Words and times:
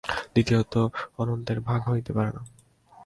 দ্বিতীয়ত 0.33 0.73
অনন্তের 1.17 1.59
ভাগ 1.59 1.81
হইতে 1.89 2.11
পারে 2.13 2.31
না। 2.31 2.41